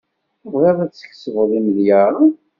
Tebɣiḍ 0.41 0.77
ad 0.81 0.91
tkesbeḍ 0.93 1.49
imelyaṛen. 1.59 2.31